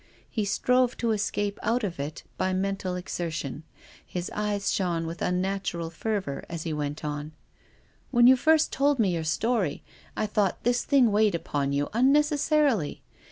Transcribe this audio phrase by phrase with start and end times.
[0.27, 3.61] He strove to escape out of it by mental exertion.
[4.03, 7.33] His eyes shone with unnatural fervour as he went on:"
[8.09, 9.83] When you first told me your story,
[10.17, 13.03] I thought this thing weighed upon you unnecessarily.